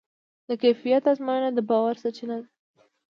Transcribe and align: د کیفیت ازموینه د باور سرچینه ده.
د 0.47 0.49
کیفیت 0.61 1.03
ازموینه 1.11 1.49
د 1.53 1.59
باور 1.69 1.93
سرچینه 2.01 2.35
ده. 2.41 2.47